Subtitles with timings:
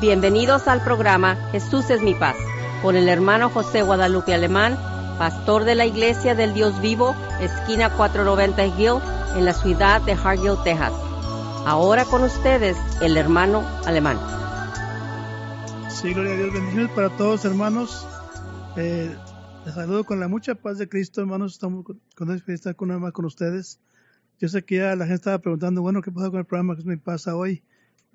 [0.00, 2.36] Bienvenidos al programa Jesús es mi paz,
[2.82, 4.76] con el hermano José Guadalupe Alemán,
[5.18, 9.00] pastor de la Iglesia del Dios Vivo, esquina 490 Hill,
[9.36, 10.92] en la ciudad de Hargill, Texas.
[11.64, 14.18] Ahora con ustedes, el hermano Alemán.
[15.88, 18.06] Sí, gloria a Dios, bendiciones para todos hermanos.
[18.76, 19.16] Eh,
[19.64, 21.54] les saludo con la mucha paz de Cristo, hermanos.
[21.54, 23.80] Estamos con, estar con, con ustedes.
[24.38, 26.76] Yo sé que la gente estaba preguntando, bueno, ¿qué pasa con el programa?
[26.76, 27.62] ¿Qué me pasa hoy?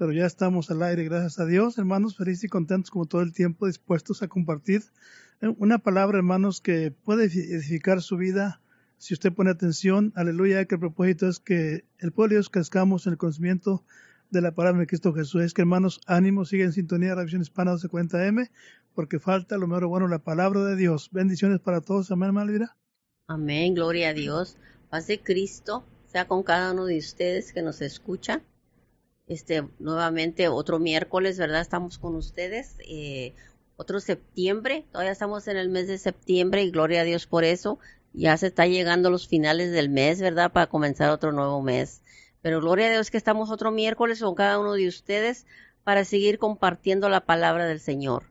[0.01, 3.33] Pero ya estamos al aire, gracias a Dios, hermanos, felices y contentos como todo el
[3.33, 4.81] tiempo, dispuestos a compartir
[5.59, 8.61] una palabra, hermanos, que puede edificar su vida
[8.97, 10.11] si usted pone atención.
[10.15, 13.85] Aleluya, que el propósito es que el pueblo de Dios crezcamos en el conocimiento
[14.31, 15.43] de la palabra de Cristo Jesús.
[15.43, 18.49] Es que, hermanos, ánimo, sigue en sintonía de la visión hispana 1240M,
[18.95, 21.11] porque falta lo mejor bueno, la palabra de Dios.
[21.11, 22.75] Bendiciones para todos, amén, Malvira.
[23.27, 24.57] Amén, gloria a Dios.
[24.89, 28.41] Paz de Cristo sea con cada uno de ustedes que nos escucha
[29.31, 31.61] este, nuevamente otro miércoles, ¿verdad?
[31.61, 32.75] Estamos con ustedes.
[32.79, 33.33] Eh,
[33.77, 37.79] otro septiembre, todavía estamos en el mes de septiembre y gloria a Dios por eso.
[38.11, 40.51] Ya se está llegando los finales del mes, ¿verdad?
[40.51, 42.01] Para comenzar otro nuevo mes.
[42.41, 45.45] Pero gloria a Dios que estamos otro miércoles con cada uno de ustedes
[45.85, 48.25] para seguir compartiendo la palabra del Señor.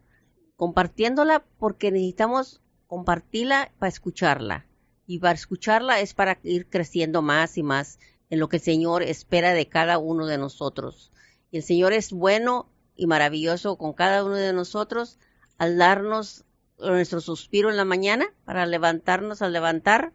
[0.57, 4.67] Compartiéndola porque necesitamos compartirla para escucharla.
[5.07, 7.99] Y para escucharla es para ir creciendo más y más
[8.31, 11.13] en lo que el Señor espera de cada uno de nosotros.
[11.51, 15.19] Y el Señor es bueno y maravilloso con cada uno de nosotros
[15.59, 16.45] al darnos
[16.79, 20.13] nuestro suspiro en la mañana, para levantarnos al levantar,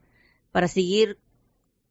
[0.51, 1.19] para seguir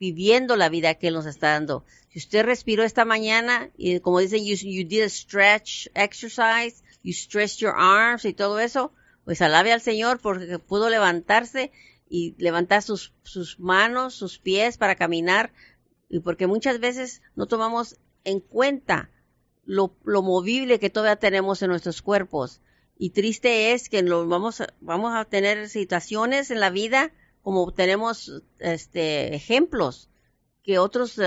[0.00, 1.84] viviendo la vida que Él nos está dando.
[2.08, 7.58] Si usted respiró esta mañana y como dicen, you, did a stretch exercise, you stretched
[7.58, 8.92] your arms y todo eso,
[9.24, 11.70] pues alabe al Señor porque pudo levantarse
[12.08, 15.52] y levantar sus, sus manos, sus pies para caminar
[16.08, 19.10] y porque muchas veces no tomamos en cuenta
[19.64, 22.60] lo, lo movible que todavía tenemos en nuestros cuerpos.
[22.96, 28.42] Y triste es que lo, vamos, vamos a tener situaciones en la vida como tenemos
[28.58, 30.08] este, ejemplos
[30.62, 31.20] que otras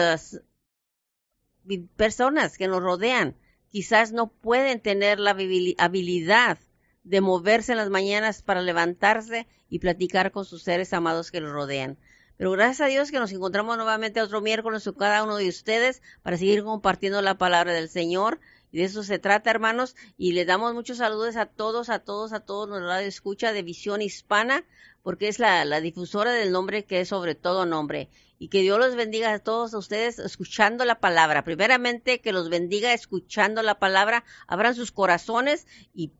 [1.95, 3.35] personas que nos rodean
[3.69, 5.31] quizás no pueden tener la
[5.77, 6.57] habilidad
[7.03, 11.51] de moverse en las mañanas para levantarse y platicar con sus seres amados que los
[11.51, 11.97] rodean.
[12.37, 16.03] Pero gracias a Dios que nos encontramos nuevamente otro miércoles con cada uno de ustedes
[16.21, 18.39] para seguir compartiendo la palabra del Señor.
[18.71, 19.95] Y de eso se trata, hermanos.
[20.17, 23.63] Y le damos muchos saludos a todos, a todos, a todos los radio escucha de
[23.63, 24.65] Visión Hispana,
[25.01, 28.09] porque es la, la difusora del nombre que es sobre todo nombre.
[28.37, 31.43] Y que Dios los bendiga a todos ustedes escuchando la palabra.
[31.43, 34.25] Primeramente, que los bendiga escuchando la palabra.
[34.45, 35.65] Abran sus corazones
[35.95, 36.11] y,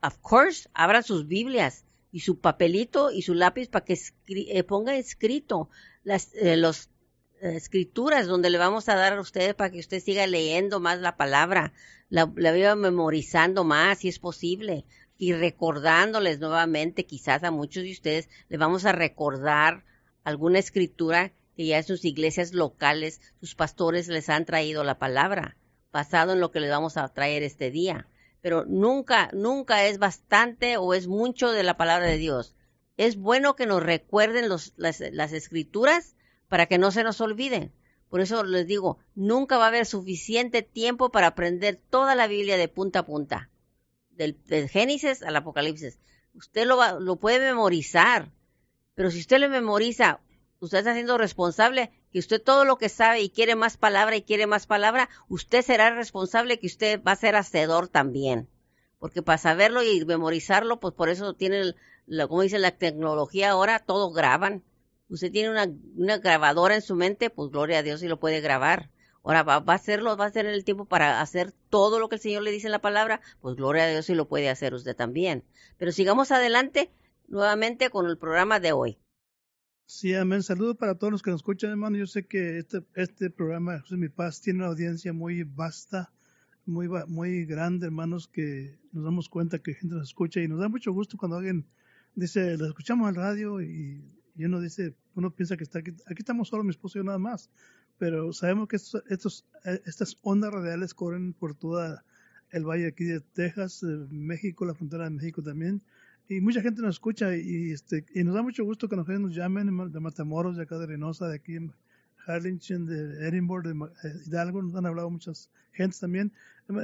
[0.00, 1.85] of course, abran sus Biblias
[2.16, 5.68] y su papelito y su lápiz para que eh, ponga escrito
[6.02, 6.88] las eh, los,
[7.42, 10.98] eh, escrituras donde le vamos a dar a ustedes para que usted siga leyendo más
[10.98, 11.74] la palabra,
[12.08, 14.86] la, la viva memorizando más si es posible
[15.18, 19.84] y recordándoles nuevamente, quizás a muchos de ustedes le vamos a recordar
[20.24, 25.58] alguna escritura que ya en sus iglesias locales sus pastores les han traído la palabra,
[25.92, 28.08] basado en lo que les vamos a traer este día
[28.46, 32.54] pero nunca, nunca es bastante o es mucho de la palabra de Dios.
[32.96, 36.14] Es bueno que nos recuerden las, las escrituras
[36.46, 37.72] para que no se nos olviden.
[38.08, 42.56] Por eso les digo, nunca va a haber suficiente tiempo para aprender toda la Biblia
[42.56, 43.50] de punta a punta,
[44.10, 45.98] del, del Génesis al Apocalipsis.
[46.32, 48.30] Usted lo, va, lo puede memorizar,
[48.94, 50.20] pero si usted lo memoriza,
[50.60, 54.22] usted está siendo responsable que usted todo lo que sabe y quiere más palabra y
[54.22, 58.48] quiere más palabra, usted será responsable que usted va a ser hacedor también.
[58.98, 61.74] Porque para saberlo y memorizarlo, pues por eso tiene,
[62.28, 64.62] como dice la tecnología ahora, todos graban.
[65.08, 68.40] Usted tiene una, una grabadora en su mente, pues gloria a Dios y lo puede
[68.40, 68.90] grabar.
[69.22, 72.14] Ahora va, va, a hacerlo, va a tener el tiempo para hacer todo lo que
[72.14, 74.72] el Señor le dice en la palabra, pues gloria a Dios y lo puede hacer
[74.72, 75.44] usted también.
[75.78, 76.90] Pero sigamos adelante
[77.28, 78.98] nuevamente con el programa de hoy.
[79.88, 80.42] Sí, amén.
[80.42, 81.96] Saludos para todos los que nos escuchan, hermano.
[81.96, 86.12] Yo sé que este, este programa, José Mi Paz, tiene una audiencia muy vasta,
[86.66, 90.68] muy, muy grande, hermanos, que nos damos cuenta que gente nos escucha y nos da
[90.68, 91.66] mucho gusto cuando alguien
[92.16, 94.02] dice, lo escuchamos al radio y,
[94.38, 97.18] uno dice, uno piensa que está aquí, aquí estamos solo mi esposo y yo nada
[97.18, 97.48] más,
[97.96, 99.46] pero sabemos que estos, estos,
[99.84, 102.04] estas ondas radiales corren por toda
[102.50, 105.80] el valle aquí de Texas, México, la frontera de México también,
[106.28, 109.66] y mucha gente nos escucha y, este, y nos da mucho gusto que nos, llamen
[109.92, 111.72] de Matamoros, de acá de Reynosa, de aquí en
[112.26, 113.72] Harlingen, de Edinburgh, de
[114.08, 116.32] eh, Hidalgo, nos han hablado muchas gentes también.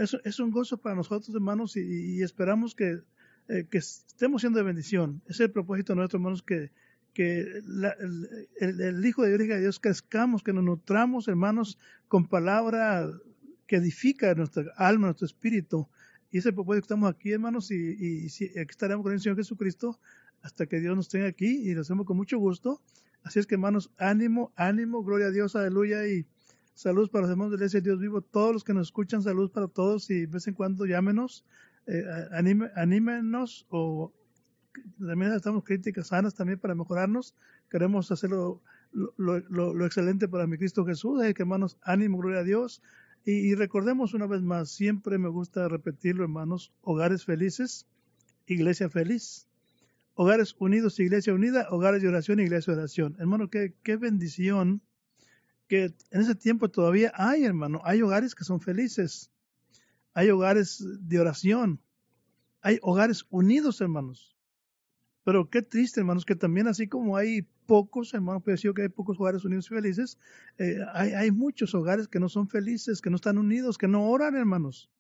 [0.01, 3.01] Es, es un gozo para nosotros, hermanos, y, esperamos que,
[3.49, 5.21] eh, que estemos siendo de bendición.
[5.27, 6.71] Es el propósito nuestro, hermanos, que,
[7.13, 13.11] que el, el, Hijo de Dios, de Dios crezcamos, que nos nutramos, hermanos, con palabra
[13.67, 15.89] que edifica nuestra alma, nuestro espíritu,
[16.33, 18.27] y ese propósito estamos aquí, hermanos, y, y,
[18.59, 20.01] aquí estaremos con el Señor Jesucristo
[20.41, 22.81] hasta que Dios nos tenga aquí y lo hacemos con mucho gusto.
[23.23, 26.27] Así es que, hermanos, ánimo, ánimo, gloria a Dios, aleluya y
[26.75, 29.51] saludos para los hermanos de la iglesia Dios vivo, todos los que nos escuchan, saludos
[29.51, 31.45] para todos y de vez en cuando llámenos,
[31.87, 32.03] eh,
[32.75, 34.13] anímenos o
[34.99, 37.35] también estamos críticas sanas también para mejorarnos.
[37.71, 38.63] Queremos hacerlo
[38.93, 41.21] lo, lo, excelente para mi Cristo Jesús.
[41.23, 42.83] Así que hermanos, ánimo, gloria a Dios.
[43.25, 47.87] Y, recordemos una vez más, siempre me gusta repetirlo, hermanos, hogares felices,
[48.47, 49.47] iglesia feliz.
[50.15, 53.17] Hogares unidos, iglesia unida, hogares de oración, iglesia de oración.
[53.19, 54.83] Hermano, qué, qué bendición
[55.69, 59.31] que en ese tiempo todavía hay, hermano, hay hogares que son felices.
[60.15, 61.81] Hay hogares de oración.
[62.61, 64.37] Hay hogares unidos, hermanos.
[65.25, 69.19] Pero qué triste, hermanos, que también así como hay pocos, hermanos, pues que hay pocos
[69.19, 70.19] hogares unidos y felices,
[70.59, 74.11] eh, hay, hay, muchos hogares que no son felices, que no están unidos, que no
[74.11, 74.91] oran, hermanos.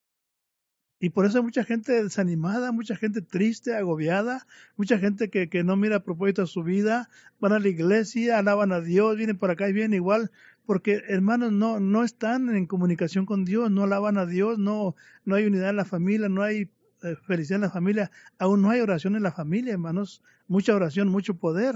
[0.99, 4.47] Y por eso hay mucha gente desanimada, mucha gente triste, agobiada,
[4.77, 7.11] mucha gente que, que no mira a propósito a su vida,
[7.41, 10.31] van a la iglesia, alaban a Dios, vienen por acá y vienen igual,
[10.65, 14.97] porque hermanos no, no están en comunicación con Dios, no alaban a Dios, no,
[15.27, 16.71] no hay unidad en la familia, no hay
[17.03, 21.09] eh, felicidad en la familia, aún no hay oración en la familia, hermanos, mucha oración,
[21.09, 21.75] mucho poder.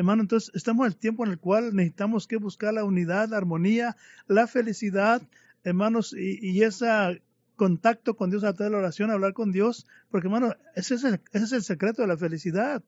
[0.00, 3.36] Hermano, entonces estamos en el tiempo en el cual necesitamos que buscar la unidad, la
[3.36, 3.98] armonía,
[4.28, 5.20] la felicidad,
[5.62, 7.22] hermanos, y, ese
[7.54, 11.04] contacto con Dios a través de la oración, hablar con Dios, porque hermano, ese es,
[11.04, 12.82] el, ese es el secreto de la felicidad.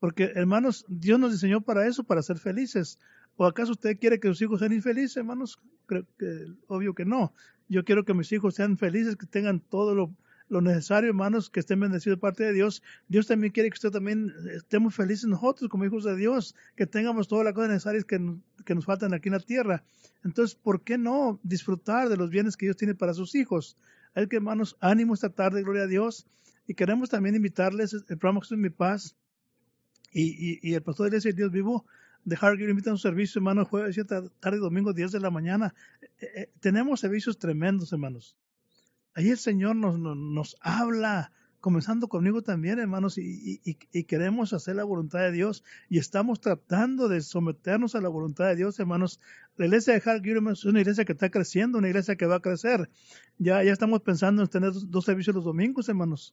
[0.00, 2.98] Porque hermanos, Dios nos diseñó para eso, para ser felices.
[3.36, 5.60] ¿O acaso usted quiere que sus hijos sean infelices, hermanos?
[5.84, 7.34] Creo que obvio que no.
[7.68, 10.14] Yo quiero que mis hijos sean felices, que tengan todo lo,
[10.48, 12.82] lo necesario, hermanos, que estén bendecidos de parte de Dios.
[13.08, 17.28] Dios también quiere que usted también estemos felices nosotros como hijos de Dios, que tengamos
[17.28, 19.84] todas las cosas necesarias que, que nos faltan aquí en la tierra.
[20.24, 23.76] Entonces, ¿por qué no disfrutar de los bienes que Dios tiene para sus hijos?
[24.14, 26.26] Hay que, hermanos, ánimo esta tarde, gloria a Dios.
[26.66, 29.16] Y queremos también invitarles, el programa Jesús en mi paz
[30.12, 31.86] y, y, el pastor de Dios vivo,
[32.24, 35.74] dejar que invitan su servicio, hermanos, jueves, tarde, domingo, 10 de la mañana.
[36.20, 38.36] Eh, eh, tenemos servicios tremendos, hermanos.
[39.18, 44.84] Ahí el Señor nos, nos, habla, comenzando conmigo también, hermanos, y, y, queremos hacer la
[44.84, 49.18] voluntad de Dios y estamos tratando de someternos a la voluntad de Dios, hermanos.
[49.56, 52.40] La iglesia de Hart es una iglesia que está creciendo, una iglesia que va a
[52.40, 52.88] crecer.
[53.38, 56.32] Ya, ya estamos pensando en tener dos servicios los domingos, hermanos.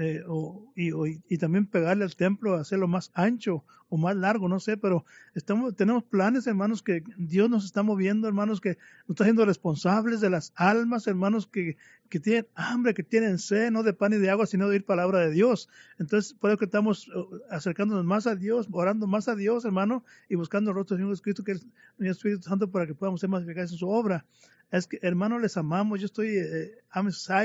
[0.00, 0.92] Eh, o, y,
[1.28, 5.04] y, también pegarle al templo, hacerlo más ancho o más largo, no sé, pero
[5.34, 8.78] estamos, tenemos planes, hermanos, que Dios nos está moviendo, hermanos, que
[9.08, 11.76] nos está haciendo responsables de las almas, hermanos, que,
[12.08, 14.84] que tienen hambre, que tienen sed, no de pan y de agua, sino de oír
[14.84, 15.68] palabra de Dios.
[15.98, 20.04] Entonces, por eso que estamos uh, acercándonos más a Dios, orando más a Dios, hermano,
[20.28, 21.66] y buscando el rostro de Jesucristo, que es
[21.98, 24.24] el Espíritu Santo, para que podamos ser más eficaces en su obra
[24.70, 26.72] es que hermanos les amamos, yo estoy eh,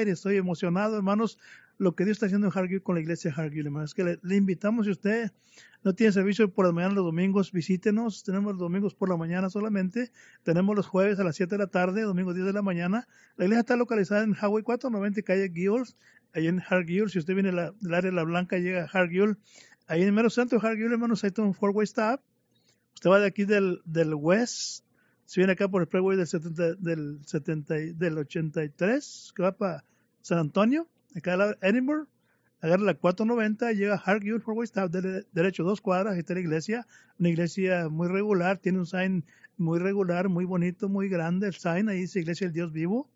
[0.08, 1.40] estoy emocionado, hermanos,
[1.78, 3.94] lo que Dios está haciendo en Hargill con la iglesia de Hargill, hermanos.
[3.94, 5.32] Que le, invitamos, si usted
[5.84, 8.24] no tiene servicio por la mañana los domingos, visítenos.
[8.24, 10.12] Tenemos los domingos por la mañana solamente.
[10.44, 13.08] Tenemos los jueves a las 7 de la tarde, domingo 10 de la mañana.
[13.36, 15.98] La iglesia está localizada en Highway 490, calle Gills,
[16.34, 17.10] ahí en Hargill.
[17.10, 19.38] Si usted viene del área de La Blanca, llega a Hargill.
[19.88, 22.22] Ahí en el mero centro de Hargill, hermanos, hay un four-way stop.
[22.94, 24.86] Usted va de aquí del, del west,
[25.26, 29.84] si viene acá por el freeway del, 70, del, 70, del 83, que va para
[30.22, 32.08] San Antonio, acá en Edinburgh,
[32.62, 36.88] agarra la 490, llega a Hargill Four está derecho dos cuadras, está la iglesia,
[37.20, 39.26] una iglesia muy regular, tiene un sign
[39.58, 43.10] muy regular, muy bonito, muy grande, el sign, ahí dice Iglesia del Dios Vivo.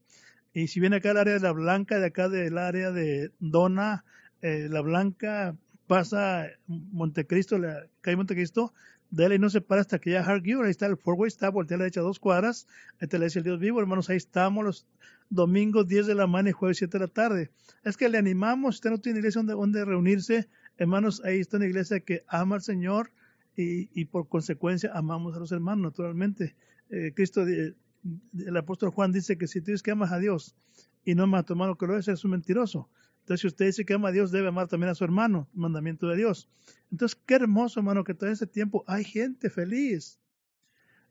[0.54, 4.04] Y si viene acá al área de la Blanca, de acá del área de Dona,
[4.42, 5.56] eh, la Blanca,
[5.88, 8.74] pasa Montecristo, la calle Montecristo,
[9.12, 11.78] y no se para hasta que ya Hargill, ahí está el four-way stop, voltea a
[11.80, 12.68] la derecha dos cuadras,
[13.00, 14.86] ahí te le dice el Dios vivo, hermanos, ahí estamos los
[15.30, 17.52] domingos 10 de la mañana y jueves 7 de la tarde.
[17.84, 21.68] Es que le animamos, usted no tiene iglesia donde, donde reunirse, hermanos, ahí está una
[21.68, 23.12] iglesia que ama al Señor
[23.56, 26.56] y, y por consecuencia amamos a los hermanos, naturalmente.
[26.90, 30.56] Eh, Cristo, el apóstol Juan dice que si tú dices que amas a Dios
[31.04, 32.90] y no amas a tu hermano que lo es un mentiroso.
[33.27, 36.07] Entonces, si usted dice que ama a Dios, debe amar también a su hermano, mandamiento
[36.07, 36.48] de Dios.
[36.89, 40.17] Entonces, qué hermoso, hermano, que todo ese tiempo hay gente feliz.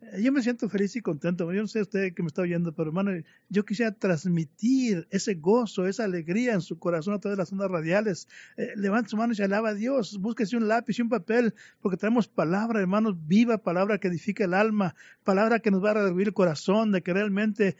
[0.01, 1.51] Eh, yo me siento feliz y contento.
[1.53, 3.13] Yo no sé usted que me está oyendo, pero hermano,
[3.49, 7.71] yo quisiera transmitir ese gozo, esa alegría en su corazón a través de las ondas
[7.71, 8.29] radiales.
[8.57, 10.19] Eh, levante su mano y alaba a Dios.
[10.19, 14.55] Búsquese un lápiz y un papel, porque tenemos palabra, hermanos, viva palabra que edifica el
[14.55, 17.77] alma, palabra que nos va a redarguir el corazón, de que realmente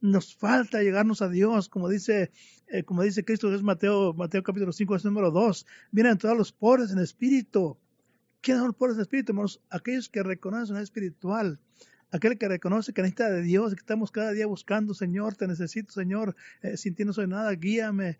[0.00, 2.30] nos falta llegarnos a Dios, como dice
[2.70, 5.66] eh, como dice Cristo, es Mateo, Mateo capítulo 5, número 2.
[5.90, 7.78] Vienen todos los pobres en espíritu
[8.40, 9.60] ¿Quiénes son los pobres de espíritu, hermanos?
[9.70, 11.58] Aquellos que reconocen la espiritual.
[12.10, 15.92] aquel que reconoce que necesita de Dios, que estamos cada día buscando, Señor, te necesito,
[15.92, 18.18] Señor, eh, sin ti no soy nada, guíame.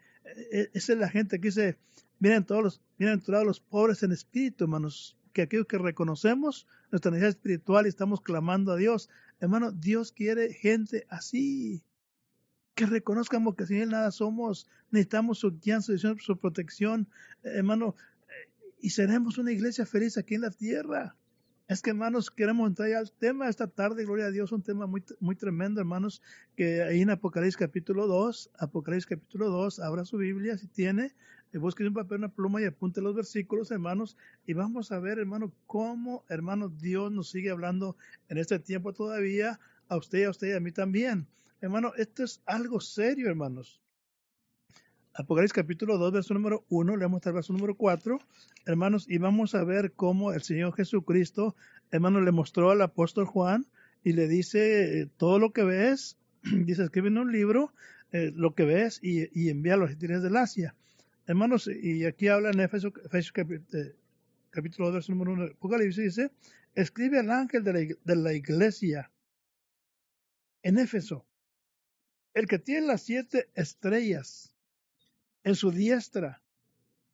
[0.53, 1.79] Eh, esa es la gente que dice,
[2.19, 2.83] miren todos los,
[3.25, 8.21] todos los pobres en espíritu, hermanos, que aquellos que reconocemos nuestra necesidad espiritual y estamos
[8.21, 9.09] clamando a Dios,
[9.41, 11.83] hermano, Dios quiere gente así,
[12.75, 17.09] que reconozcamos que sin Él nada somos, necesitamos su guianza, su protección,
[17.43, 17.95] hermano,
[18.81, 21.17] y seremos una iglesia feliz aquí en la tierra.
[21.69, 25.05] Es que, hermanos, queremos entrar al tema esta tarde, gloria a Dios, un tema muy,
[25.21, 26.23] muy tremendo, hermanos,
[26.57, 31.15] que ahí en Apocalipsis capítulo 2, Apocalipsis capítulo 2, abra su Biblia si tiene,
[31.53, 34.17] busque un papel, una pluma y apunte los versículos, hermanos,
[34.47, 37.97] y vamos a ver, hermano, cómo, hermano, Dios nos sigue hablando
[38.29, 41.27] en este tiempo todavía, a usted, a usted y a mí también.
[41.61, 43.83] Hermano, esto es algo serio, hermanos.
[45.19, 48.21] Apocalipsis capítulo 2, verso número 1, leemos el verso número 4,
[48.67, 51.57] hermanos, y vamos a ver cómo el Señor Jesucristo,
[51.91, 53.67] hermano, le mostró al apóstol Juan
[54.05, 57.73] y le dice, eh, todo lo que ves, dice, escribe en un libro
[58.13, 60.77] eh, lo que ves y, y envía a los gentiles del Asia.
[61.27, 63.97] Hermanos, y aquí habla en Efesios, eh,
[64.51, 66.31] capítulo 2, verso número 1, Apocalipsis dice,
[66.77, 69.11] escribe al ángel de la, de la iglesia
[70.63, 71.27] en Éfeso,
[72.35, 74.55] el que tiene las siete estrellas
[75.45, 76.43] en su diestra.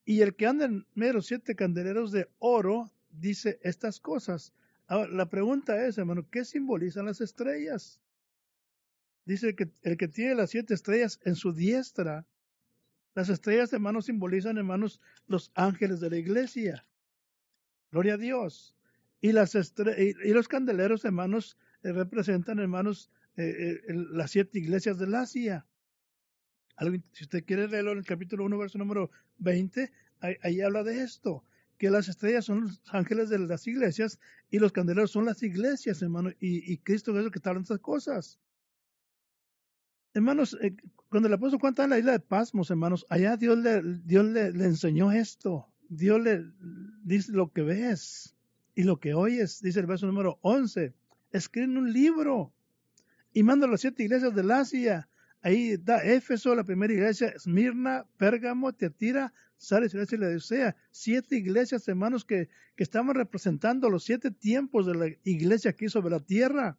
[0.05, 4.53] Y el que anda en medio siete candeleros de oro dice estas cosas.
[4.87, 8.01] Ahora, la pregunta es, hermano, ¿qué simbolizan las estrellas?
[9.25, 12.27] Dice que el que tiene las siete estrellas en su diestra,
[13.15, 16.85] las estrellas, hermanos, simbolizan, hermanos, los ángeles de la iglesia.
[17.93, 18.75] Gloria a Dios.
[19.21, 25.15] Y, las y, los candeleros, hermanos, eh, representan, hermanos, eh, eh, las siete iglesias del
[25.15, 25.65] Asia
[27.13, 29.91] si usted quiere leerlo en el capítulo 1, verso número 20,
[30.21, 31.45] ahí, habla de esto,
[31.79, 34.19] que las estrellas son los ángeles de las iglesias
[34.51, 37.75] y los candeleros son las iglesias, hermano, y, Cristo es el que está hablando de
[37.75, 38.39] estas cosas.
[40.15, 40.77] Hermanos, eh,
[41.09, 44.25] cuando el apóstol Juan está en la isla de Pasmos, hermanos, allá Dios le, Dios
[44.25, 45.69] le, enseñó esto.
[45.89, 46.45] Dios le
[47.03, 48.35] dice lo que ves
[48.75, 50.95] y lo que oyes, dice el verso número 11.
[51.31, 52.53] Escribe un libro
[53.33, 55.09] y manda a las siete iglesias del Asia
[55.45, 60.75] Ahí da Éfeso, la primera iglesia, Esmirna, Pérgamo, Teatira, Sales y Laodicea.
[60.91, 66.13] Siete iglesias, hermanos, que, que estaban representando los siete tiempos de la iglesia aquí sobre
[66.13, 66.79] la tierra.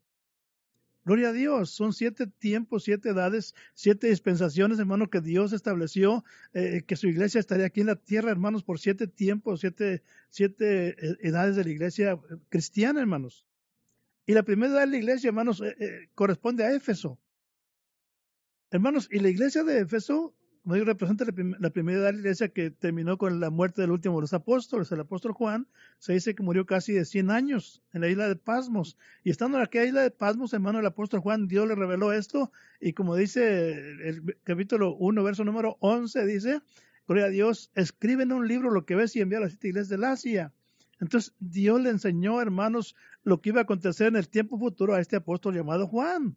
[1.04, 6.24] Gloria a Dios, son siete tiempos, siete edades, siete dispensaciones, hermanos, que Dios estableció,
[6.56, 10.96] eh, que su iglesia estaría aquí en la tierra, hermanos, por siete tiempos, siete, siete
[10.98, 13.46] eh, edades de la iglesia eh, cristiana, hermanos.
[14.26, 15.62] Y la primera edad de la iglesia, hermanos,
[16.16, 17.20] corresponde a Éfeso.
[18.72, 20.34] Hermanos, y la iglesia de Éfeso
[20.66, 24.22] representa la, primera edad de la iglesia que terminó con la muerte del último de
[24.22, 25.68] los apóstoles, el apóstol Juan,
[26.00, 28.98] se dice que murió casi de 100 años en la isla de Pasmos.
[29.24, 32.52] Y estando en aquella isla de Pasmos, hermano, el apóstol Juan, Dios le reveló esto,
[32.80, 36.62] y como dice el capítulo 1, verso número 11, dice,
[37.08, 39.68] Gloria a Dios, escribe en un libro lo que ves y envía a las siete
[39.68, 40.54] iglesias del Asia.
[41.00, 45.00] Entonces Dios le enseñó, hermanos, lo que iba a acontecer en el tiempo futuro a
[45.00, 46.36] este apóstol llamado Juan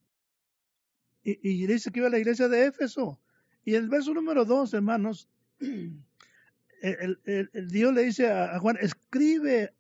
[1.23, 3.21] y, dice que iba a la iglesia de Éfeso.
[3.65, 5.29] Y el verso número dos, hermanos,
[6.81, 7.19] el,
[7.69, 9.75] Dios le dice a, Juan, escribe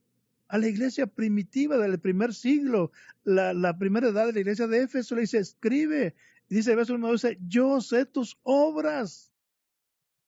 [0.49, 2.92] a la iglesia primitiva del primer siglo,
[3.25, 6.14] la, primera edad de la iglesia de Éfeso, le dice, escribe.
[6.49, 9.33] Y dice el verso número 12, yo sé tus obras.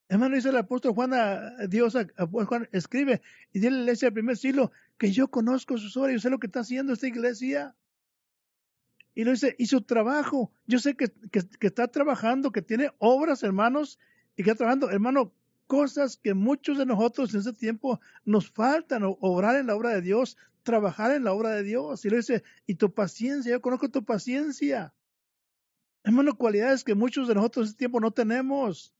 [0.08, 1.96] Hermano, dice el apóstol Juan a Dios,
[2.30, 6.14] Juan, escribe, y dile a la iglesia del primer siglo, que yo conozco sus obras,
[6.14, 7.74] yo sé lo que está haciendo esta iglesia.
[9.14, 10.52] Y lo dice, y su trabajo.
[10.66, 11.12] Yo sé que,
[11.60, 13.98] está trabajando, que tiene obras, hermanos,
[14.36, 15.32] y que está trabajando, hermano,
[15.66, 20.00] cosas que muchos de nosotros en ese tiempo nos faltan, obrar en la obra de
[20.00, 22.04] Dios, trabajar en la obra de Dios.
[22.04, 24.94] Y le dice, y tu paciencia, yo conozco tu paciencia.
[26.02, 28.94] Hermano, cualidades que muchos de nosotros en ese tiempo no tenemos.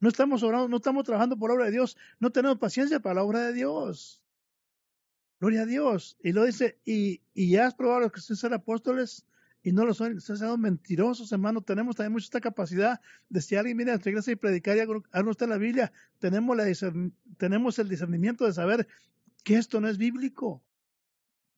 [0.00, 3.16] No estamos orando, no estamos trabajando por la obra de Dios, no tenemos paciencia para
[3.16, 4.23] la obra de Dios.
[5.44, 6.16] Gloria a Dios.
[6.22, 9.26] Y lo dice, y, y has probado que ser apóstoles
[9.62, 11.60] y no lo son, se han mentirosos, hermano.
[11.60, 12.98] Tenemos también mucha esta capacidad
[13.28, 16.56] de si alguien viene a nuestra iglesia y predicar y está en la Biblia, tenemos,
[16.56, 16.64] la
[17.36, 18.88] tenemos el discernimiento de saber
[19.42, 20.62] que esto no es bíblico.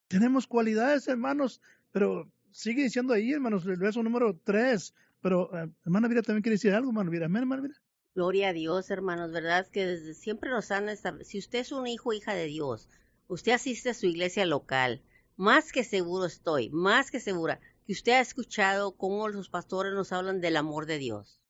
[0.08, 1.60] Tenemos cualidades, hermanos,
[1.92, 4.94] pero sigue diciendo ahí, hermanos, el verso número 3.
[5.20, 7.26] Pero, eh, hermana Mira también quiere decir algo, hermano Mira.
[7.26, 7.76] Amén, hermana Mira.
[8.16, 9.68] Gloria a Dios, hermanos, ¿verdad?
[9.68, 11.30] Que desde siempre nos han establecido.
[11.30, 12.88] Si usted es un hijo hija de Dios,
[13.28, 15.02] usted asiste a su iglesia local,
[15.36, 20.12] más que seguro estoy, más que segura, que usted ha escuchado cómo los pastores nos
[20.12, 21.40] hablan del amor de Dios.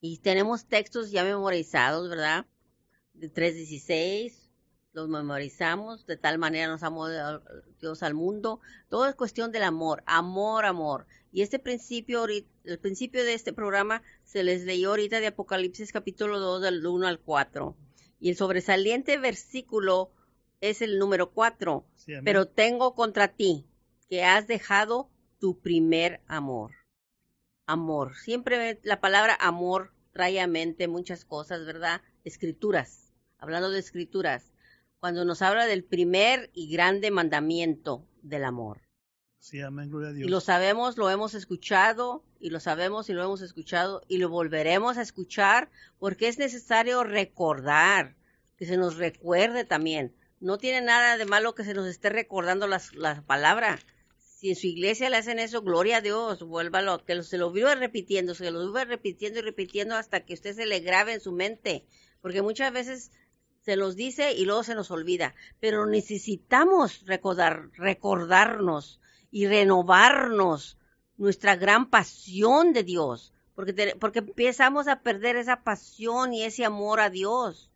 [0.00, 2.46] Y tenemos textos ya memorizados, ¿verdad?
[3.14, 4.42] De 3.16,
[4.92, 7.08] los memorizamos, de tal manera nos amó
[7.80, 8.60] Dios al mundo.
[8.88, 11.06] Todo es cuestión del amor, amor, amor.
[11.30, 16.38] Y este principio, el principio de este programa se les leyó ahorita de Apocalipsis capítulo
[16.38, 17.76] 2 del 1 al 4.
[18.20, 20.10] Y el sobresaliente versículo
[20.62, 21.84] es el número 4.
[22.24, 23.66] Pero tengo contra ti
[24.08, 26.72] que has dejado tu primer amor.
[27.66, 28.16] Amor.
[28.16, 32.00] Siempre la palabra amor trae a mente muchas cosas, ¿verdad?
[32.24, 33.12] Escrituras.
[33.38, 34.52] Hablando de escrituras
[35.02, 38.82] cuando nos habla del primer y grande mandamiento del amor.
[39.40, 40.28] Sí, amén, gloria a Dios.
[40.28, 44.28] Y lo sabemos, lo hemos escuchado, y lo sabemos y lo hemos escuchado, y lo
[44.28, 48.14] volveremos a escuchar, porque es necesario recordar,
[48.56, 50.14] que se nos recuerde también.
[50.42, 53.78] No tiene nada de malo que se nos esté recordando las, la palabra.
[54.18, 57.76] Si en su iglesia le hacen eso, gloria a Dios, vuélvalo, que se lo viva
[57.76, 61.30] repitiendo, se lo viva repitiendo y repitiendo hasta que usted se le grabe en su
[61.30, 61.86] mente.
[62.20, 63.12] Porque muchas veces
[63.60, 65.36] se los dice y luego se nos olvida.
[65.60, 70.76] Pero necesitamos recordar, recordarnos y renovarnos
[71.18, 76.98] nuestra gran pasión de Dios, porque, porque empezamos a perder esa pasión y ese amor
[76.98, 77.71] a Dios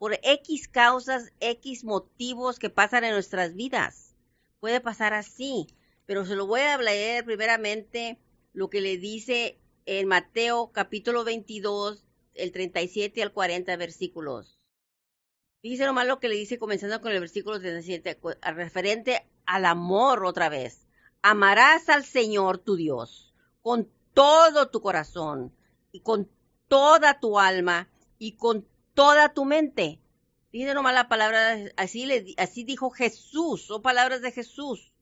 [0.00, 4.16] por X causas, X motivos que pasan en nuestras vidas.
[4.58, 5.66] Puede pasar así,
[6.06, 8.18] pero se lo voy a leer primeramente
[8.54, 12.02] lo que le dice en Mateo capítulo 22,
[12.32, 14.58] el 37 al 40 versículos.
[15.60, 18.18] Fíjese nomás lo que le dice comenzando con el versículo 37,
[18.54, 20.88] referente al amor otra vez.
[21.20, 25.54] Amarás al Señor tu Dios con todo tu corazón
[25.92, 26.30] y con
[26.68, 28.66] toda tu alma y con
[29.00, 29.98] toda tu mente.
[30.50, 34.92] Fíjese nomás la palabra, así, le, así dijo Jesús, son palabras de Jesús.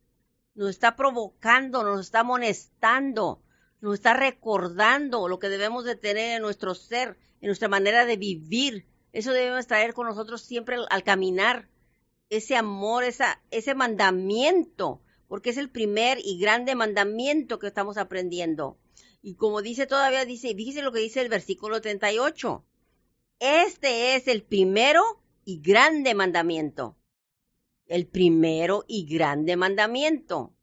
[0.55, 3.43] Nos está provocando, nos está amonestando,
[3.81, 8.17] nos está recordando lo que debemos de tener en nuestro ser, en nuestra manera de
[8.17, 11.69] vivir, eso debemos traer con nosotros siempre al, caminar,
[12.31, 18.79] ese amor, esa, ese mandamiento, porque es el primer y grande mandamiento que estamos aprendiendo.
[19.23, 22.65] Y como dice todavía, dice, fíjese lo que dice el versículo 38.
[23.41, 25.03] Este es el primero
[25.45, 26.97] y grande mandamiento.
[27.87, 30.55] El primero y grande mandamiento.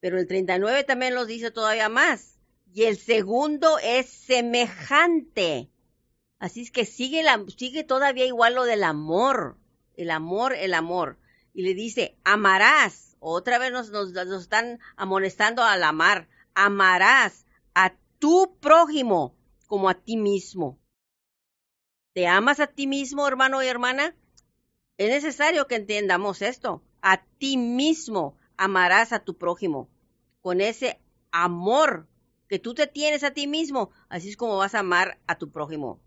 [0.00, 2.40] Pero el 39 también los dice todavía más.
[2.72, 5.70] Y el segundo es semejante.
[6.40, 9.56] Así es que sigue, la, sigue todavía igual lo del amor,
[9.96, 11.18] el amor, el amor.
[11.52, 17.94] Y le dice, amarás, otra vez nos, nos, nos están amonestando al amar, amarás a
[18.18, 19.36] tu prójimo
[19.68, 20.80] como a ti mismo.
[22.14, 24.14] ¿Te amas a ti mismo, hermano y hermana?
[24.98, 26.80] Es necesario que entendamos esto.
[27.02, 29.88] A ti mismo amarás a tu prójimo.
[30.40, 31.00] Con ese
[31.32, 32.06] amor
[32.48, 35.50] que tú te tienes a ti mismo, así es como vas a amar a tu
[35.50, 36.00] prójimo.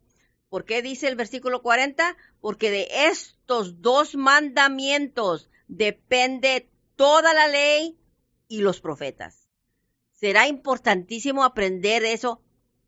[0.48, 2.16] ¿Por qué dice el versículo 40?
[2.40, 8.00] Porque de estos dos mandamientos depende toda la ley
[8.48, 9.50] y los profetas.
[10.14, 12.42] Será importantísimo aprender eso.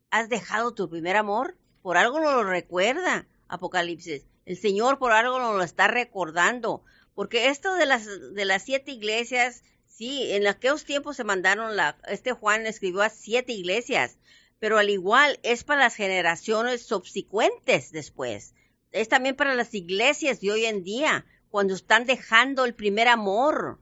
[0.10, 1.58] ¿Has dejado tu primer amor?
[1.90, 4.28] Por algo nos lo recuerda Apocalipsis.
[4.46, 6.84] El Señor por algo nos lo está recordando.
[7.16, 11.98] Porque esto de las, de las siete iglesias, sí, en aquellos tiempos se mandaron la,
[12.08, 14.20] este Juan escribió a siete iglesias,
[14.60, 18.54] pero al igual es para las generaciones subsecuentes después.
[18.92, 23.80] Es también para las iglesias de hoy en día, cuando están dejando el primer amor.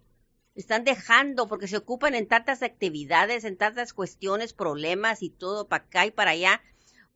[0.55, 5.83] Están dejando porque se ocupan en tantas actividades, en tantas cuestiones, problemas y todo para
[5.83, 6.61] acá y para allá,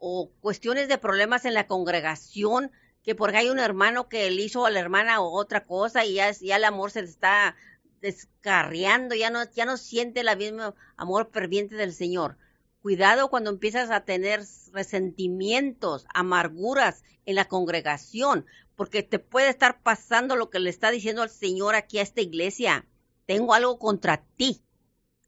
[0.03, 2.71] o cuestiones de problemas en la congregación,
[3.03, 6.31] que porque hay un hermano que le hizo a la hermana otra cosa y ya,
[6.31, 7.55] ya el amor se le está
[8.01, 12.37] descarriando, ya no, ya no siente el mismo amor ferviente del Señor.
[12.81, 20.35] Cuidado cuando empiezas a tener resentimientos, amarguras en la congregación, porque te puede estar pasando
[20.35, 22.87] lo que le está diciendo al Señor aquí a esta iglesia.
[23.27, 24.63] Tengo algo contra ti.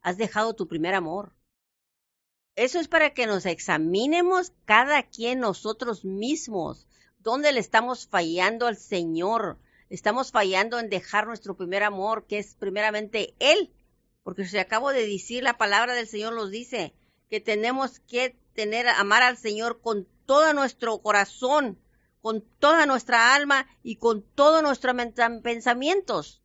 [0.01, 1.35] Has dejado tu primer amor.
[2.55, 6.87] Eso es para que nos examinemos cada quien nosotros mismos.
[7.17, 9.57] ¿Dónde le estamos fallando al Señor?
[9.89, 13.73] Estamos fallando en dejar nuestro primer amor, que es primeramente Él.
[14.23, 16.93] Porque si acabo de decir, la palabra del Señor nos dice,
[17.27, 21.79] que tenemos que tener, amar al Señor con todo nuestro corazón,
[22.21, 24.95] con toda nuestra alma y con todos nuestros
[25.41, 26.43] pensamientos.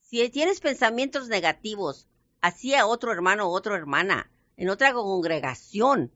[0.00, 2.08] Si tienes pensamientos negativos
[2.40, 6.12] hacia otro hermano o otra hermana, en otra congregación,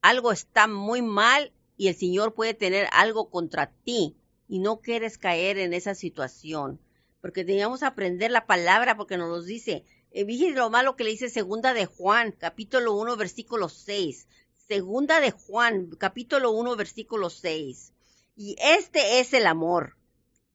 [0.00, 4.16] algo está muy mal y el Señor puede tener algo contra ti
[4.48, 6.80] y no quieres caer en esa situación.
[7.20, 11.10] Porque teníamos que aprender la palabra porque nos lo dice, eh, lo malo que le
[11.10, 14.28] dice segunda de Juan, capítulo 1, versículo 6.
[14.56, 17.92] Segunda de Juan, capítulo 1, versículo 6.
[18.36, 19.96] Y este es el amor,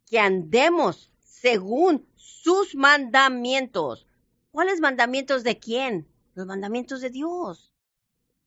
[0.06, 4.08] que andemos según sus mandamientos.
[4.52, 6.08] ¿Cuáles mandamientos de quién?
[6.34, 7.74] Los mandamientos de Dios.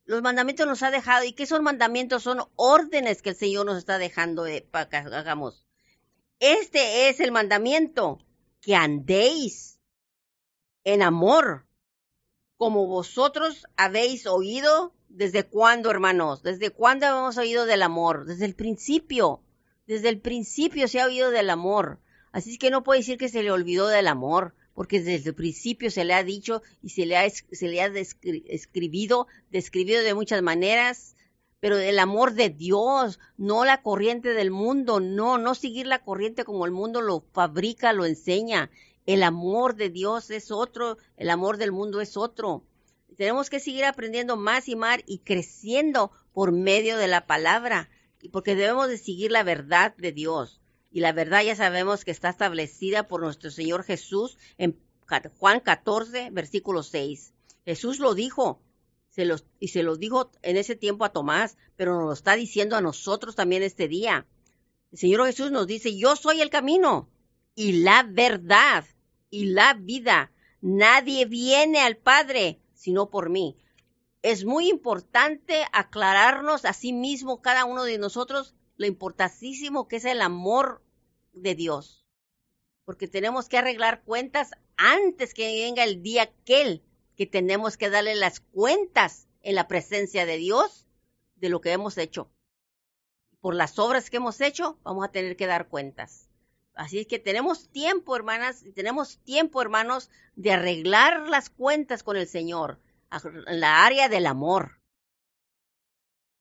[0.05, 1.25] Los mandamientos nos ha dejado.
[1.25, 2.23] ¿Y qué son mandamientos?
[2.23, 5.66] Son órdenes que el Señor nos está dejando para que hagamos.
[6.40, 8.18] Este es el mandamiento,
[8.61, 9.79] que andéis
[10.85, 11.66] en amor,
[12.57, 14.94] como vosotros habéis oído.
[15.09, 16.42] ¿Desde cuándo, hermanos?
[16.42, 18.25] ¿Desde cuándo hemos oído del amor?
[18.25, 19.42] Desde el principio.
[19.87, 22.01] Desde el principio se ha oído del amor.
[22.33, 25.34] Así es que no puede decir que se le olvidó del amor, porque desde el
[25.34, 30.14] principio se le ha dicho y se le ha, se le ha escribido, describido de
[30.14, 31.16] muchas maneras,
[31.60, 36.44] pero el amor de Dios, no la corriente del mundo, no, no seguir la corriente
[36.44, 38.70] como el mundo lo fabrica, lo enseña.
[39.06, 42.64] El amor de Dios es otro, el amor del mundo es otro.
[43.16, 47.88] Tenemos que seguir aprendiendo más y más y creciendo por medio de la palabra,
[48.32, 50.60] porque debemos de seguir la verdad de Dios.
[50.94, 54.78] Y la verdad ya sabemos que está establecida por nuestro Señor Jesús en
[55.40, 57.35] Juan 14, versículo 6.
[57.64, 58.62] Jesús lo dijo,
[59.59, 62.80] y se lo dijo en ese tiempo a Tomás, pero nos lo está diciendo a
[62.80, 64.28] nosotros también este día.
[64.92, 67.09] El Señor Jesús nos dice, yo soy el camino
[67.57, 68.85] y la verdad
[69.30, 70.30] y la vida.
[70.61, 73.57] Nadie viene al Padre sino por mí.
[74.22, 80.04] Es muy importante aclararnos a sí mismo, cada uno de nosotros, lo importantísimo que es
[80.04, 80.84] el amor
[81.35, 82.07] de Dios.
[82.85, 86.83] Porque tenemos que arreglar cuentas antes que venga el día aquel
[87.16, 90.87] que tenemos que darle las cuentas en la presencia de Dios
[91.37, 92.31] de lo que hemos hecho.
[93.40, 96.29] Por las obras que hemos hecho, vamos a tener que dar cuentas.
[96.75, 102.27] Así es que tenemos tiempo, hermanas, tenemos tiempo, hermanos, de arreglar las cuentas con el
[102.27, 102.81] Señor
[103.12, 104.81] en la área del amor.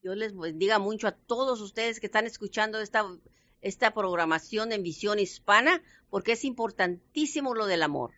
[0.02, 3.06] Dios les bendiga mucho a todos ustedes que están escuchando esta,
[3.64, 8.12] esta programación en Visión Hispana, porque es importantísimo lo del amor.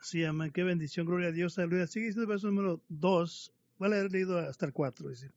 [0.00, 0.52] Sí, amén.
[0.52, 1.58] Qué bendición, gloria a Dios.
[1.58, 1.86] Aleluya.
[1.86, 3.52] Sigue el verso número 2.
[3.78, 5.08] Vale haber leído hasta el 4.
[5.08, 5.30] Dice: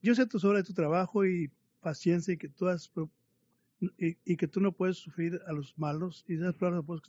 [0.00, 1.50] Yo sé tu sobre tu trabajo y
[1.80, 2.90] paciencia y que tú has
[3.98, 7.02] y, que tú no puedes sufrir a los malos y palabras pues,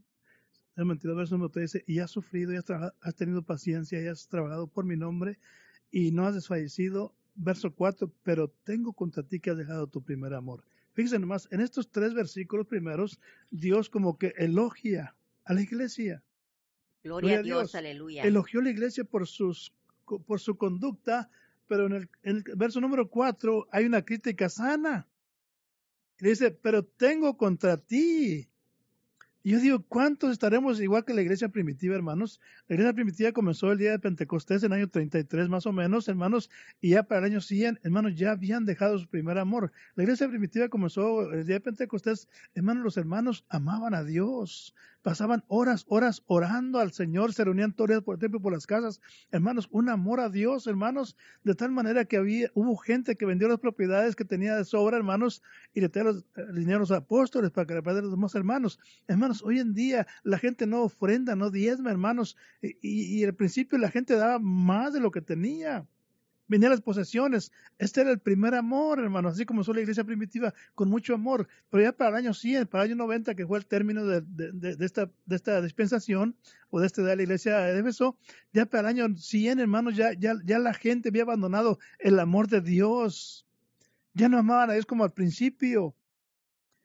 [0.75, 4.07] el mentiroso verso número 3 dice, y has sufrido y has, has, tenido paciencia y
[4.07, 5.37] has trabajado por mi nombre
[5.91, 7.13] y no has desfallecido.
[7.35, 10.63] Verso 4, pero tengo contra ti que has dejado tu primer amor.
[10.93, 16.23] Fíjense nomás, en estos tres versículos primeros, Dios como que elogia a la iglesia.
[17.03, 18.23] Gloria, a Dios, aleluya.
[18.23, 19.73] Elogió a la iglesia por, sus,
[20.25, 21.29] por su conducta,
[21.67, 25.07] pero en el, en el verso número 4 hay una crítica sana.
[26.19, 28.47] Y dice, pero tengo contra ti.
[29.45, 32.39] Y yo digo, ¿cuántos estaremos igual que la iglesia primitiva, hermanos?
[32.69, 36.07] La iglesia primitiva comenzó el día de Pentecostés en el año 33 más o menos,
[36.07, 39.73] hermanos, y ya para el año 100, hermanos, ya habían dejado su primer amor.
[39.95, 45.43] La iglesia primitiva comenzó el día de Pentecostés, hermanos, los hermanos amaban a Dios, pasaban
[45.49, 49.01] horas, horas orando al Señor, se reunían todos por el templo por las casas.
[49.31, 53.49] Hermanos, un amor a Dios, hermanos, de tal manera que había, hubo gente que vendió
[53.49, 56.91] las propiedades que tenía de sobra, hermanos, y le traía los, el dinero a los
[56.91, 58.79] apóstoles para que le los demás hermanos.
[59.07, 63.89] Hermanos, hoy en día la gente no ofrenda, no diezma, hermanos, y, al principio la
[63.89, 65.87] gente daba más de lo que tenía
[66.47, 67.51] venían las posesiones.
[67.79, 71.47] Este era el primer amor, hermano, así como fue la iglesia primitiva, con mucho amor.
[71.69, 74.77] Pero ya para el año 100, para el año 90, que fue el término de,
[74.85, 76.35] esta, esta dispensación,
[76.69, 78.17] o de este de la iglesia de Éfeso,
[78.51, 82.61] ya para el año 100, hermanos, ya, ya la gente había abandonado el amor de
[82.61, 83.47] Dios.
[84.13, 85.95] Ya no amaban a Dios como al principio.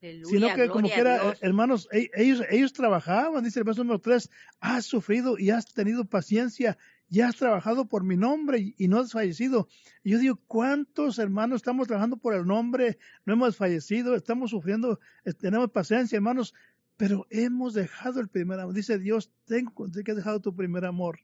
[0.01, 4.31] Sino que como que era, hermanos, e, ellos, ellos trabajaban, dice el verso número 3,
[4.61, 6.79] has sufrido y has tenido paciencia
[7.11, 9.69] ya has trabajado por mi nombre y no has fallecido.
[10.03, 12.99] Y yo digo, ¿cuántos hermanos estamos trabajando por el nombre?
[13.25, 15.01] No hemos fallecido, estamos sufriendo,
[15.39, 16.55] tenemos paciencia, hermanos,
[16.97, 18.75] pero hemos dejado el primer amor.
[18.75, 21.21] Dice Dios, tengo que has dejado tu primer amor.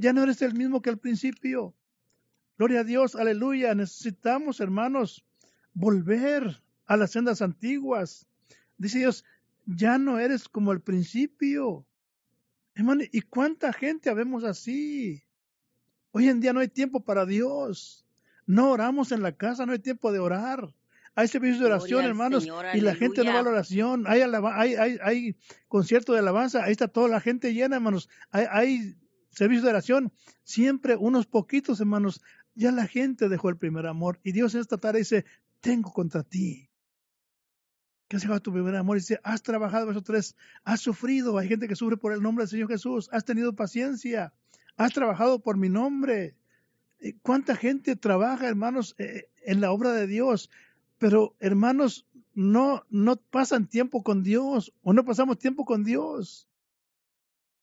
[0.00, 1.74] Ya no eres el mismo que al principio.
[2.58, 3.74] Gloria a Dios, aleluya.
[3.74, 5.24] Necesitamos, hermanos,
[5.74, 6.60] volver
[6.92, 8.26] a las sendas antiguas.
[8.76, 9.24] Dice Dios,
[9.64, 11.86] ya no eres como al principio.
[12.74, 15.24] Hermano, ¿y cuánta gente habemos así?
[16.10, 18.04] Hoy en día no hay tiempo para Dios.
[18.44, 20.74] No oramos en la casa, no hay tiempo de orar.
[21.14, 24.04] Hay servicios de oración, hermanos, y la gente no va a la oración.
[24.06, 25.36] Hay, hay, hay, hay,
[25.68, 28.10] concierto de alabanza, ahí está toda la gente llena, hermanos.
[28.30, 28.96] Hay, hay
[29.30, 30.12] servicios de oración,
[30.44, 32.20] siempre unos poquitos, hermanos.
[32.54, 34.20] Ya la gente dejó el primer amor.
[34.22, 35.24] Y Dios en esta tarde dice,
[35.60, 36.68] tengo contra ti
[38.12, 41.48] que has llegado tu primer amor y dice, has trabajado, verso 3, has sufrido, hay
[41.48, 44.34] gente que sufre por el nombre del Señor Jesús, has tenido paciencia,
[44.76, 46.36] has trabajado por mi nombre.
[47.22, 50.50] ¿Cuánta gente trabaja, hermanos, eh, en la obra de Dios?
[50.98, 56.50] Pero, hermanos, no, no pasan tiempo con Dios o no pasamos tiempo con Dios.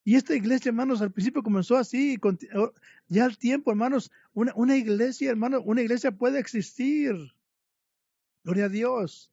[0.03, 2.17] Y esta iglesia, hermanos, al principio comenzó así,
[3.07, 7.13] ya al tiempo, hermanos, una, una iglesia, hermanos, una iglesia puede existir.
[8.43, 9.31] Gloria a Dios.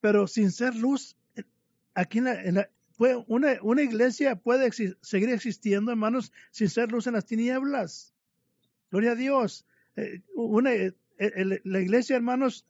[0.00, 1.44] Pero sin ser luz, eh,
[1.94, 2.70] aquí en la,
[3.26, 8.12] una, iglesia puede seguir existiendo, hermanos, sin ser luz en las tinieblas.
[8.90, 9.66] Gloria a Dios.
[9.96, 10.92] Eh, una, eh,
[11.64, 12.66] la iglesia, hermanos,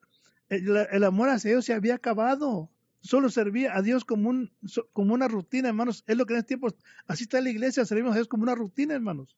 [0.49, 2.71] el, amor hacia Dios se había acabado.
[3.01, 4.51] Solo servía a Dios como, un,
[4.93, 6.05] como una rutina, hermanos.
[6.07, 6.69] Es lo que en este tiempo,
[7.07, 9.37] así está la iglesia, servimos a Dios como una rutina, hermanos.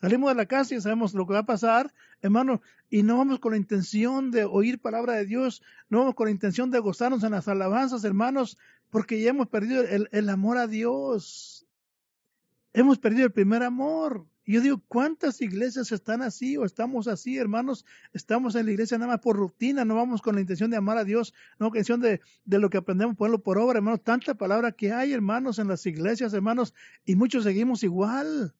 [0.00, 3.40] Salimos de la casa y sabemos lo que va a pasar, hermanos, y no vamos
[3.40, 7.24] con la intención de oír palabra de Dios, no vamos con la intención de gozarnos
[7.24, 8.58] en las alabanzas, hermanos,
[8.90, 11.66] porque ya hemos perdido el, el amor a Dios.
[12.72, 14.24] Hemos perdido el primer amor.
[14.44, 17.84] Y yo digo, ¿cuántas iglesias están así o estamos así, hermanos?
[18.14, 20.96] Estamos en la iglesia nada más por rutina, no vamos con la intención de amar
[20.96, 24.02] a Dios, no con la intención de, de lo que aprendemos, ponerlo por obra, hermanos.
[24.02, 26.72] Tanta palabra que hay, hermanos, en las iglesias, hermanos,
[27.04, 28.54] y muchos seguimos igual.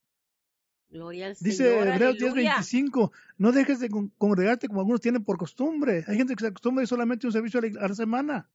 [0.91, 2.57] Gloria al Dice Señor, Hebreos aleluya.
[2.57, 6.05] 10:25, no dejes de congregarte como algunos tienen por costumbre.
[6.07, 8.49] Hay gente que se acostumbra a solamente un servicio a la, semana.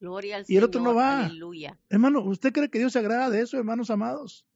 [0.00, 1.26] Gloria al Y el otro no va.
[1.26, 1.78] aleluya.
[1.90, 4.46] Hermano, ¿usted cree que Dios se agrada de eso, hermanos amados?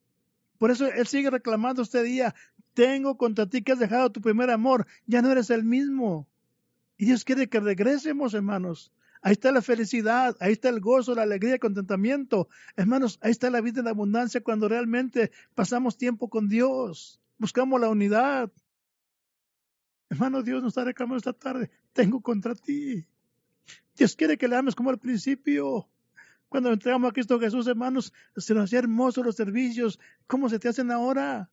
[0.56, 2.34] Por eso Él sigue reclamando este día,
[2.72, 6.26] tengo contra ti que has dejado tu primer amor, ya no eres el mismo.
[6.96, 8.92] Y Dios quiere que regresemos, hermanos.
[9.26, 12.46] Ahí está la felicidad, ahí está el gozo, la alegría, el contentamiento.
[12.76, 17.88] Hermanos, ahí está la vida en abundancia cuando realmente pasamos tiempo con Dios, buscamos la
[17.88, 18.52] unidad.
[20.10, 23.06] Hermano, Dios nos está reclamando esta tarde, tengo contra ti.
[23.96, 25.88] Dios quiere que le ames como al principio.
[26.50, 29.98] Cuando entregamos a Cristo Jesús, hermanos, se nos hacía hermosos los servicios.
[30.26, 31.50] ¿Cómo se te hacen ahora?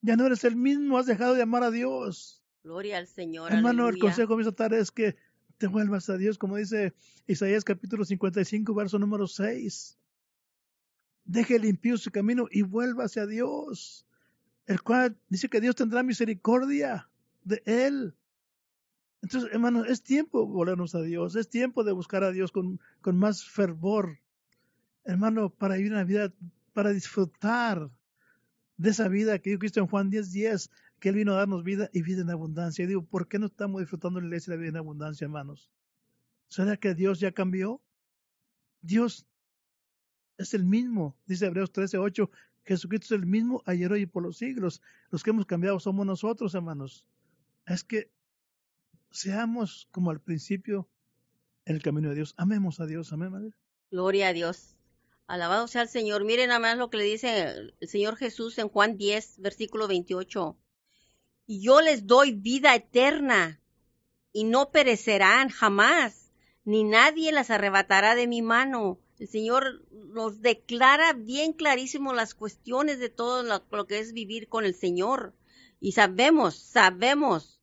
[0.00, 2.42] Ya no eres el mismo, has dejado de amar a Dios.
[2.64, 5.16] Gloria al Señor, Hermano, el consejo de esta tarde es que
[5.58, 6.94] te vuelvas a Dios, como dice
[7.26, 9.98] Isaías capítulo 55, verso número 6.
[11.24, 14.06] Deje limpio su camino y vuélvase a Dios,
[14.66, 17.10] el cual dice que Dios tendrá misericordia
[17.42, 18.14] de él.
[19.20, 22.80] Entonces, hermano, es tiempo de volvernos a Dios, es tiempo de buscar a Dios con,
[23.00, 24.20] con más fervor,
[25.04, 26.32] hermano, para vivir una vida,
[26.72, 27.90] para disfrutar
[28.76, 31.64] de esa vida que dijo Cristo en Juan 10, 10, que Él vino a darnos
[31.64, 32.84] vida y vida en abundancia.
[32.84, 35.70] Y digo, ¿por qué no estamos disfrutando la iglesia la vida en abundancia, hermanos?
[36.48, 37.80] ¿Será que Dios ya cambió?
[38.80, 39.26] Dios
[40.38, 42.30] es el mismo, dice Hebreos 13, 8,
[42.64, 44.82] Jesucristo es el mismo ayer, hoy y por los siglos.
[45.10, 47.06] Los que hemos cambiado somos nosotros, hermanos.
[47.66, 48.10] Es que
[49.10, 50.88] seamos como al principio
[51.64, 52.34] en el camino de Dios.
[52.36, 53.52] Amemos a Dios, amén, madre.
[53.90, 54.76] Gloria a Dios.
[55.26, 56.24] Alabado sea el Señor.
[56.24, 60.56] Miren nada más lo que le dice el Señor Jesús en Juan 10, versículo 28.
[61.50, 63.58] Yo les doy vida eterna
[64.34, 66.30] y no perecerán jamás,
[66.64, 68.98] ni nadie las arrebatará de mi mano.
[69.18, 74.48] El Señor nos declara bien clarísimo las cuestiones de todo lo, lo que es vivir
[74.48, 75.34] con el Señor.
[75.80, 77.62] Y sabemos, sabemos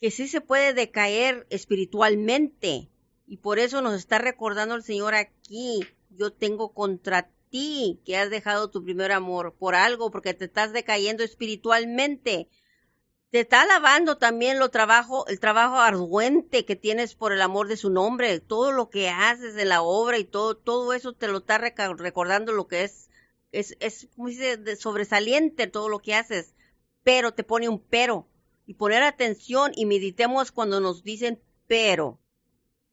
[0.00, 2.90] que sí se puede decaer espiritualmente.
[3.24, 8.30] Y por eso nos está recordando el Señor aquí, yo tengo contra ti que has
[8.30, 12.48] dejado tu primer amor por algo, porque te estás decayendo espiritualmente.
[13.30, 17.76] Te está alabando también lo trabajo, el trabajo arduente que tienes por el amor de
[17.76, 21.38] su nombre, todo lo que haces en la obra y todo, todo eso te lo
[21.38, 23.10] está recordando lo que es,
[23.52, 26.54] es, es como dice, sobresaliente todo lo que haces,
[27.02, 28.28] pero te pone un pero.
[28.68, 32.20] Y poner atención y meditemos cuando nos dicen pero,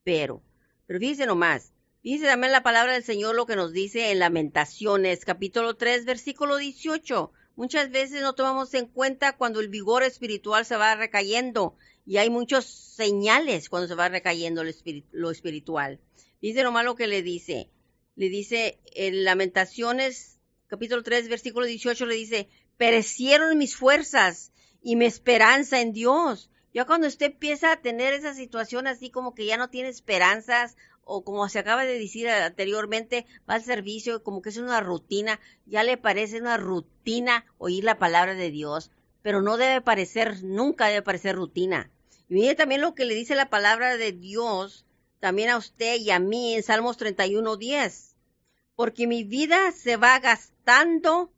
[0.04, 0.44] pero.
[0.86, 5.24] Pero fíjense nomás, Dice también la palabra del Señor lo que nos dice en Lamentaciones,
[5.24, 7.32] capítulo 3, versículo 18.
[7.56, 12.30] Muchas veces no tomamos en cuenta cuando el vigor espiritual se va recayendo y hay
[12.30, 16.00] muchos señales cuando se va recayendo lo, espirit lo espiritual.
[16.42, 17.70] Dice nomás lo que le dice.
[18.16, 25.06] Le dice en Lamentaciones, capítulo 3, versículo 18, le dice, perecieron mis fuerzas y mi
[25.06, 26.50] esperanza en Dios.
[26.74, 30.76] Ya cuando usted empieza a tener esa situación así como que ya no tiene esperanzas
[31.06, 35.40] o como se acaba de decir anteriormente, va al servicio como que es una rutina,
[35.66, 40.88] ya le parece una rutina oír la palabra de Dios, pero no debe parecer, nunca
[40.88, 41.90] debe parecer rutina.
[42.30, 44.86] Y mire también lo que le dice la palabra de Dios
[45.20, 48.16] también a usted y a mí en Salmos 31.10,
[48.76, 51.32] porque mi vida se va gastando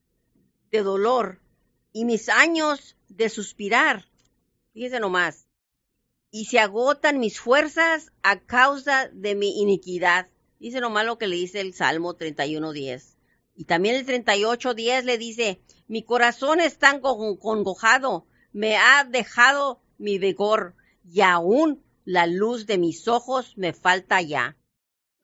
[0.71, 1.39] de dolor
[1.93, 4.05] y mis años de suspirar.
[4.73, 5.44] Fíjese nomás
[6.35, 10.27] y se agotan mis fuerzas a causa de mi iniquidad.
[10.59, 13.15] Dice lo que le dice el Salmo 31.10.
[13.55, 20.75] Y también el 38.10 le dice, mi corazón está congojado, me ha dejado mi vigor,
[21.09, 24.57] y aún La luz de mis ojos me falta ya.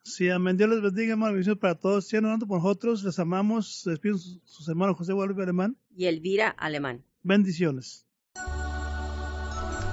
[0.03, 0.55] Sí, amén.
[0.55, 1.33] Dios les bendiga, hermano.
[1.33, 2.07] Bendiciones para todos.
[2.07, 3.03] Sigan orando por nosotros.
[3.03, 3.83] Les amamos.
[3.85, 5.77] Despiden sus, sus hermanos José Guadalupe Alemán.
[5.93, 7.03] Y Elvira Alemán.
[7.21, 8.07] Bendiciones.